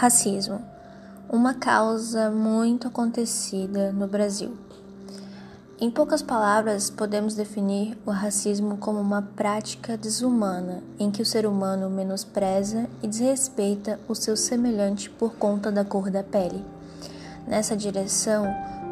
[0.00, 0.62] Racismo,
[1.28, 4.56] uma causa muito acontecida no Brasil.
[5.78, 11.44] Em poucas palavras, podemos definir o racismo como uma prática desumana em que o ser
[11.44, 16.64] humano menospreza e desrespeita o seu semelhante por conta da cor da pele.
[17.46, 18.46] Nessa direção,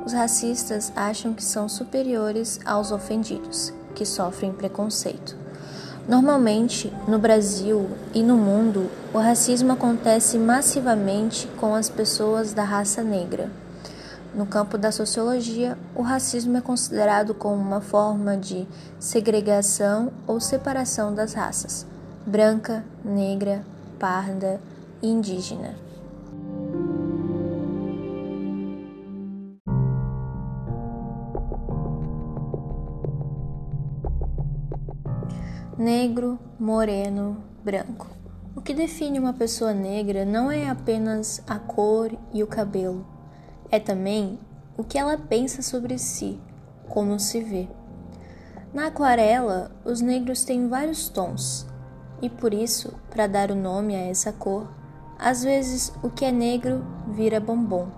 [0.04, 5.47] os racistas acham que são superiores aos ofendidos, que sofrem preconceito.
[6.08, 13.02] Normalmente, no Brasil e no mundo, o racismo acontece massivamente com as pessoas da raça
[13.02, 13.50] negra.
[14.34, 18.66] No campo da sociologia, o racismo é considerado como uma forma de
[18.98, 21.86] segregação ou separação das raças
[22.28, 23.64] branca, negra,
[23.98, 24.60] parda
[25.00, 25.87] e indígena.
[35.88, 38.08] Negro, moreno, branco.
[38.54, 43.06] O que define uma pessoa negra não é apenas a cor e o cabelo,
[43.70, 44.38] é também
[44.76, 46.38] o que ela pensa sobre si,
[46.90, 47.66] como se vê.
[48.74, 51.66] Na aquarela, os negros têm vários tons,
[52.20, 54.68] e por isso, para dar o nome a essa cor,
[55.18, 57.88] às vezes o que é negro vira bombom,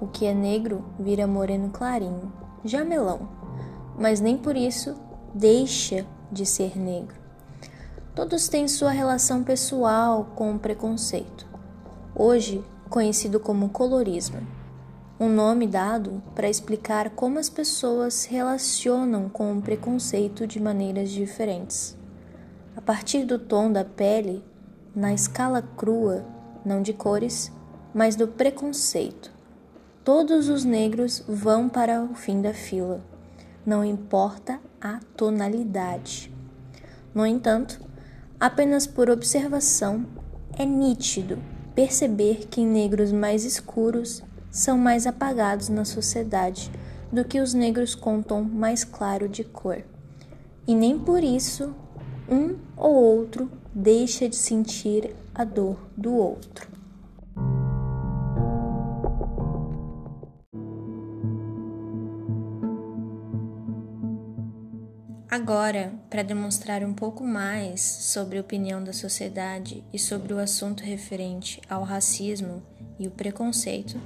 [0.00, 2.32] o que é negro vira moreno clarinho,
[2.64, 3.28] jamelão,
[3.98, 4.96] mas nem por isso
[5.34, 7.16] deixa de ser negro.
[8.14, 11.46] Todos têm sua relação pessoal com o preconceito,
[12.14, 14.40] hoje conhecido como colorismo,
[15.20, 21.10] um nome dado para explicar como as pessoas se relacionam com o preconceito de maneiras
[21.10, 21.96] diferentes.
[22.76, 24.44] A partir do tom da pele,
[24.94, 26.24] na escala crua,
[26.64, 27.52] não de cores,
[27.94, 29.32] mas do preconceito.
[30.04, 33.00] Todos os negros vão para o fim da fila
[33.68, 36.32] não importa a tonalidade.
[37.14, 37.78] No entanto,
[38.40, 40.06] apenas por observação,
[40.58, 41.38] é nítido
[41.74, 46.72] perceber que negros mais escuros são mais apagados na sociedade
[47.12, 49.84] do que os negros com tom mais claro de cor.
[50.66, 51.74] E nem por isso
[52.26, 56.77] um ou outro deixa de sentir a dor do outro.
[65.40, 70.82] Agora, para demonstrar um pouco mais sobre a opinião da sociedade e sobre o assunto
[70.82, 72.60] referente ao racismo
[72.98, 74.00] e o preconceito,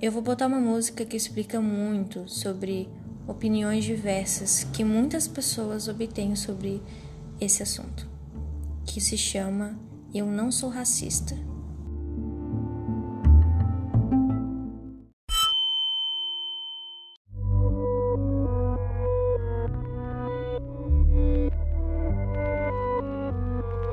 [0.00, 2.88] eu vou botar uma música que explica muito sobre
[3.28, 6.82] opiniões diversas que muitas pessoas obtêm sobre
[7.38, 8.08] esse assunto,
[8.86, 9.78] que se chama
[10.14, 11.51] Eu Não Sou Racista.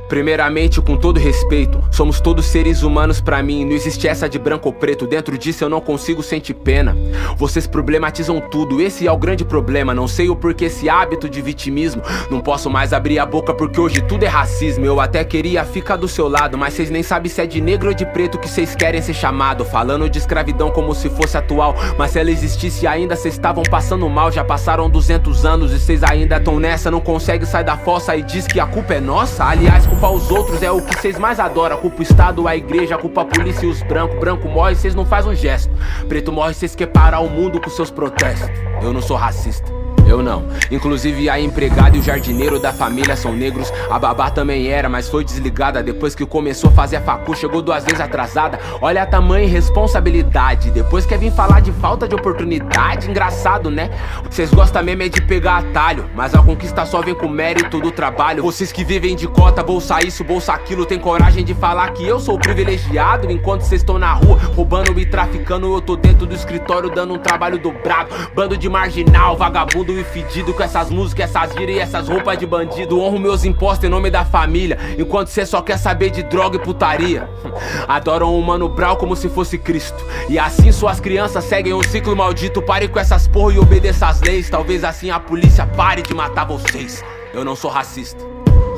[0.09, 3.63] Primeiramente, com todo respeito, somos todos seres humanos para mim.
[3.63, 5.05] Não existe essa de branco ou preto.
[5.05, 6.97] Dentro disso eu não consigo sentir pena.
[7.37, 9.93] Vocês problematizam tudo, esse é o grande problema.
[9.93, 12.01] Não sei o porquê esse hábito de vitimismo.
[12.31, 14.83] Não posso mais abrir a boca porque hoje tudo é racismo.
[14.83, 17.89] Eu até queria ficar do seu lado, mas vocês nem sabem se é de negro
[17.89, 19.63] ou de preto que vocês querem ser chamado.
[19.63, 21.75] Falando de escravidão como se fosse atual.
[21.99, 24.31] Mas se ela existisse ainda, vocês estavam passando mal.
[24.31, 26.89] Já passaram 200 anos e vocês ainda estão nessa.
[26.89, 29.45] Não consegue sair da fossa e diz que a culpa é nossa.
[29.45, 31.77] Aliás, culpar os outros é o que vocês mais adoram.
[31.77, 34.17] Culpa o Estado, a igreja, culpa a polícia e os brancos.
[34.17, 35.71] Branco morre, vocês não fazem um gesto.
[36.07, 38.49] Preto morre, vocês querem parar o mundo com seus protestos.
[38.81, 39.78] Eu não sou racista.
[40.09, 40.43] Eu não.
[40.71, 43.71] Inclusive a empregada e o jardineiro da família são negros.
[43.91, 47.35] A babá também era, mas foi desligada depois que começou a fazer a facu.
[47.35, 48.59] Chegou duas vezes atrasada.
[48.81, 50.71] Olha a tamanha responsabilidade.
[50.71, 53.07] Depois quer vir falar de falta de oportunidade.
[53.07, 53.91] Engraçado, né?
[54.27, 56.09] Vocês gostam mesmo é de pegar atalho.
[56.15, 58.41] Mas a conquista só vem com mérito do trabalho.
[58.41, 62.19] Vocês que vivem de cota, bolsa isso, bolsa aquilo, tem coragem de falar que eu
[62.19, 63.31] sou privilegiado.
[63.31, 67.19] Enquanto vocês estão na rua roubando e traficando, eu tô dentro do escritório dando um
[67.19, 68.09] trabalho dobrado.
[68.33, 72.45] Bando de marginal, vagabundo e fedido com essas músicas, essas gírias e essas roupas de
[72.45, 72.99] bandido.
[72.99, 76.59] Honro meus impostos em nome da família, enquanto cê só quer saber de droga e
[76.59, 77.29] putaria.
[77.87, 80.03] Adoram o Mano Brau como se fosse Cristo.
[80.29, 82.61] E assim suas crianças seguem um ciclo maldito.
[82.61, 84.49] Pare com essas porra e obedeça as leis.
[84.49, 87.03] Talvez assim a polícia pare de matar vocês.
[87.33, 88.23] Eu não sou racista.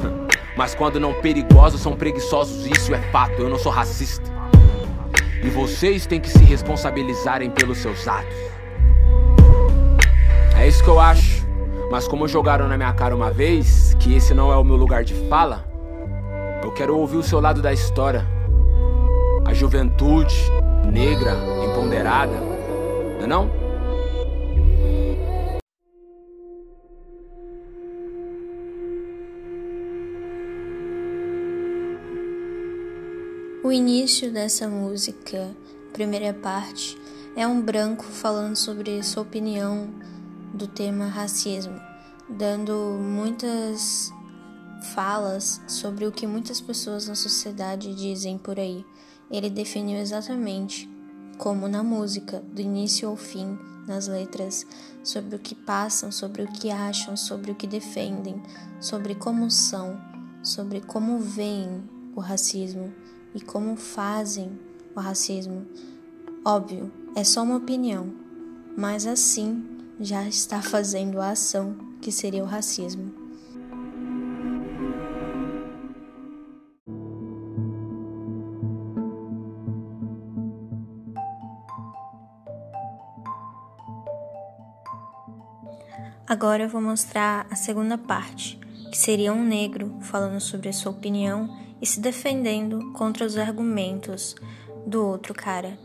[0.56, 3.42] Mas quando não perigosos são preguiçosos, isso é fato.
[3.42, 4.32] Eu não sou racista.
[5.44, 8.51] E vocês têm que se responsabilizarem pelos seus atos.
[10.62, 11.44] É isso que eu acho.
[11.90, 15.04] Mas como jogaram na minha cara uma vez que esse não é o meu lugar
[15.04, 15.68] de fala,
[16.64, 18.28] eu quero ouvir o seu lado da história.
[19.44, 20.36] A juventude
[20.86, 21.36] negra,
[21.66, 22.36] empoderada,
[23.18, 23.52] não é não?
[33.64, 35.50] O início dessa música,
[35.92, 36.96] primeira parte,
[37.36, 39.90] é um branco falando sobre sua opinião
[40.54, 41.80] do tema racismo,
[42.30, 44.12] dando muitas
[44.94, 48.86] falas sobre o que muitas pessoas na sociedade dizem por aí.
[49.30, 50.90] Ele definiu exatamente
[51.38, 53.58] como na música, do início ao fim,
[53.88, 54.66] nas letras,
[55.04, 58.42] sobre o que passam, sobre o que acham, sobre o que defendem,
[58.80, 60.00] sobre como são,
[60.44, 61.84] sobre como veem
[62.16, 62.94] o racismo
[63.34, 64.60] e como fazem
[64.96, 65.66] o racismo.
[66.46, 68.14] Óbvio, é só uma opinião,
[68.78, 73.14] mas assim já está fazendo a ação que seria o racismo.
[86.28, 88.58] Agora eu vou mostrar a segunda parte,
[88.90, 94.36] que seria um negro falando sobre a sua opinião e se defendendo contra os argumentos
[94.88, 95.78] do outro cara.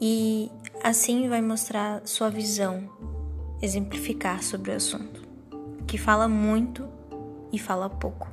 [0.00, 0.50] E
[0.82, 2.88] assim vai mostrar sua visão,
[3.60, 5.22] exemplificar sobre o assunto,
[5.86, 6.86] que fala muito
[7.52, 8.28] e fala pouco.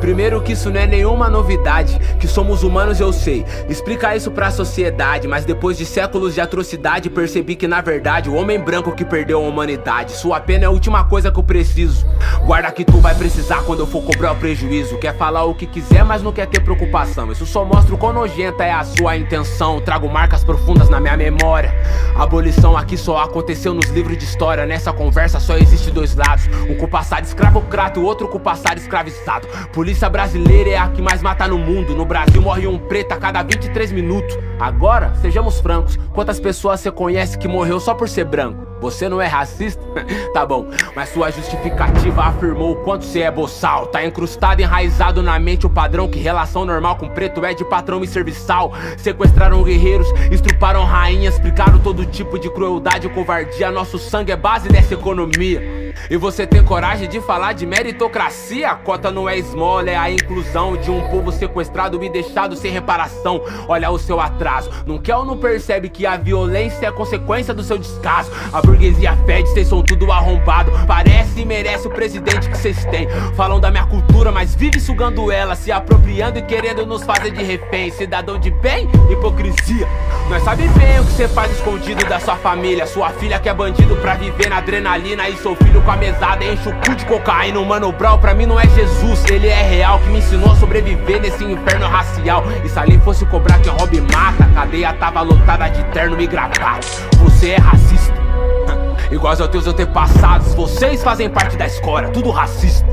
[0.00, 3.44] Primeiro que isso não é nenhuma novidade, que somos humanos eu sei.
[3.68, 8.34] Explica isso pra sociedade, mas depois de séculos de atrocidade percebi que na verdade o
[8.34, 10.12] homem branco que perdeu a humanidade.
[10.12, 12.06] Sua pena é a última coisa que eu preciso.
[12.46, 14.98] Guarda que tu vai precisar quando eu for cobrar o prejuízo.
[14.98, 17.30] Quer falar o que quiser, mas não quer ter preocupação.
[17.30, 19.80] Isso só mostra o quão nojenta é a sua intenção.
[19.80, 21.74] Trago marcas profundas na minha memória.
[22.16, 24.64] A abolição aqui só aconteceu nos livros de história.
[24.64, 28.78] Nessa conversa só existe dois lados: um com passado escravocrata e o outro com passado
[28.78, 29.46] escravizado.
[29.72, 31.96] Polícia polícia brasileira é a que mais mata no mundo.
[31.96, 34.38] No Brasil morre um preto a cada 23 minutos.
[34.60, 38.70] Agora, sejamos francos, quantas pessoas você conhece que morreu só por ser branco?
[38.80, 39.82] Você não é racista?
[40.32, 43.88] tá bom, mas sua justificativa afirmou o quanto você é boçal.
[43.88, 48.04] Tá encrustado, enraizado na mente o padrão que relação normal com preto é de patrão
[48.04, 48.72] e serviçal.
[48.96, 53.72] Sequestraram guerreiros, estruparam rainhas, explicaram todo tipo de crueldade e covardia.
[53.72, 55.89] Nosso sangue é base dessa economia.
[56.10, 58.74] E você tem coragem de falar de meritocracia?
[58.76, 63.42] Cota não é esmola, é a inclusão de um povo sequestrado e deixado sem reparação.
[63.68, 67.62] Olha o seu atraso, não quer ou não percebe que a violência é consequência do
[67.62, 68.30] seu descaso?
[68.52, 70.70] A burguesia fede, vocês são tudo arrombado.
[70.86, 73.08] Parece e merece o presidente que vocês têm.
[73.34, 77.42] Falam da minha cultura, mas vive sugando ela, se apropriando e querendo nos fazer de
[77.42, 77.90] refém.
[77.90, 79.86] Cidadão de bem, hipocrisia.
[80.28, 82.86] Nós sabe bem o que você faz escondido da sua família.
[82.86, 86.44] Sua filha que é bandido pra viver na adrenalina e seu filho com a mesada
[86.44, 87.60] enche o cu de cocaína.
[87.60, 91.20] Mano Brown pra mim não é Jesus, ele é real que me ensinou a sobreviver
[91.20, 92.44] nesse inferno racial.
[92.64, 96.26] E se ali fosse cobrar quem rouba mata, a cadeia tava lotada de terno e
[96.26, 96.86] gravata.
[97.18, 98.14] Você é racista.
[99.10, 102.86] Iguais aos teus antepassados, vocês fazem parte da escória, tudo racista.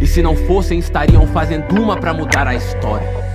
[0.00, 3.27] E se não fossem, estariam fazendo uma para mudar a história.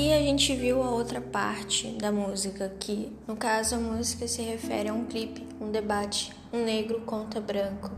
[0.00, 4.40] Aqui a gente viu a outra parte da música, que no caso a música se
[4.40, 7.90] refere a um clipe, um debate, um negro contra branco,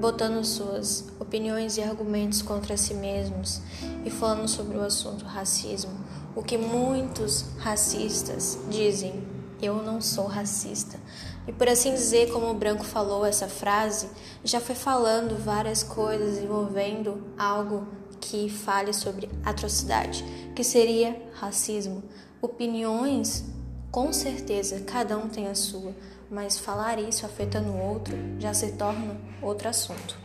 [0.00, 3.60] botando suas opiniões e argumentos contra si mesmos
[4.06, 5.92] e falando sobre o assunto racismo,
[6.34, 9.22] o que muitos racistas dizem,
[9.60, 10.98] eu não sou racista.
[11.46, 14.08] E por assim dizer, como o branco falou essa frase,
[14.42, 17.86] já foi falando várias coisas envolvendo algo
[18.22, 20.24] que fale sobre atrocidade,
[20.54, 22.02] que seria racismo.
[22.40, 23.44] Opiniões,
[23.90, 25.92] com certeza, cada um tem a sua,
[26.30, 30.21] mas falar isso afetando o outro já se torna outro assunto.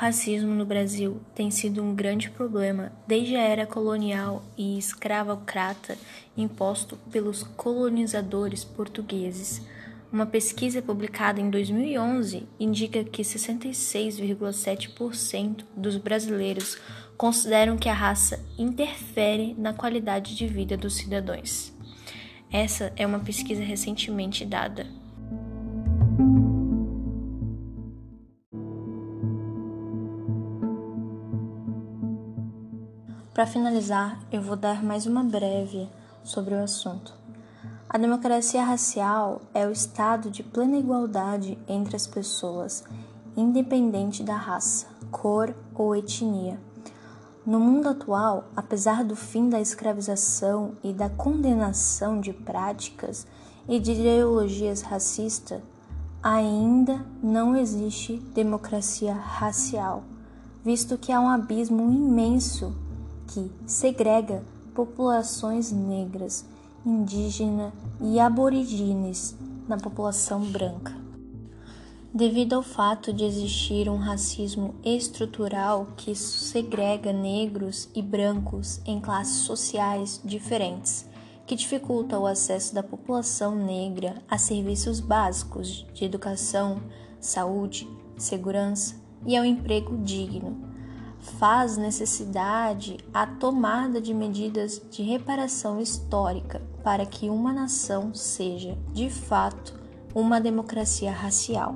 [0.00, 5.98] Racismo no Brasil tem sido um grande problema desde a era colonial e escravocrata
[6.34, 9.60] imposto pelos colonizadores portugueses.
[10.10, 16.78] Uma pesquisa publicada em 2011 indica que 66,7% dos brasileiros
[17.14, 21.74] consideram que a raça interfere na qualidade de vida dos cidadãos.
[22.50, 24.86] Essa é uma pesquisa recentemente dada.
[33.40, 35.88] Para finalizar, eu vou dar mais uma breve
[36.22, 37.14] sobre o assunto.
[37.88, 42.84] A democracia racial é o estado de plena igualdade entre as pessoas,
[43.34, 46.60] independente da raça, cor ou etnia.
[47.46, 53.26] No mundo atual, apesar do fim da escravização e da condenação de práticas
[53.66, 55.62] e de ideologias racistas,
[56.22, 60.04] ainda não existe democracia racial,
[60.62, 62.76] visto que há um abismo imenso
[63.32, 64.42] que segrega
[64.74, 66.44] populações negras,
[66.84, 69.36] indígenas e aborígenes
[69.68, 70.98] na população branca.
[72.12, 79.42] Devido ao fato de existir um racismo estrutural que segrega negros e brancos em classes
[79.42, 81.08] sociais diferentes,
[81.46, 86.82] que dificulta o acesso da população negra a serviços básicos de educação,
[87.20, 90.69] saúde, segurança e ao emprego digno,
[91.20, 99.10] faz necessidade a tomada de medidas de reparação histórica para que uma nação seja, de
[99.10, 99.78] fato,
[100.14, 101.74] uma democracia racial.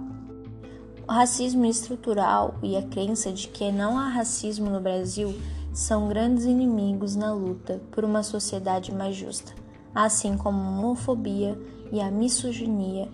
[1.07, 5.35] O racismo estrutural e a crença de que não há racismo no Brasil
[5.73, 9.53] são grandes inimigos na luta por uma sociedade mais justa.
[9.95, 11.61] Assim como a homofobia
[11.93, 13.09] e a misoginia,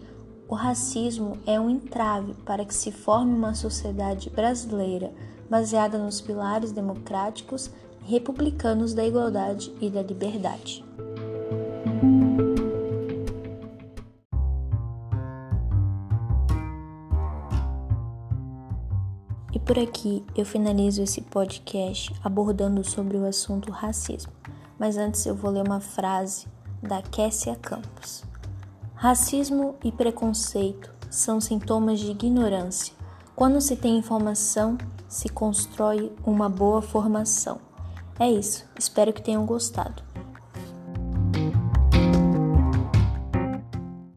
[0.48, 5.12] o racismo é um entrave para que se forme uma sociedade brasileira
[5.50, 7.70] baseada nos pilares democráticos
[8.06, 10.84] e republicanos da igualdade e da liberdade.
[19.52, 24.32] E por aqui eu finalizo esse podcast abordando sobre o assunto racismo.
[24.78, 26.46] Mas antes eu vou ler uma frase
[26.80, 28.24] da Kessia Campos.
[28.94, 32.99] Racismo e preconceito são sintomas de ignorância.
[33.40, 34.76] Quando se tem informação,
[35.08, 37.58] se constrói uma boa formação.
[38.18, 40.02] É isso, espero que tenham gostado.